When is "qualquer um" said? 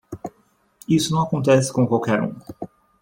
1.85-2.33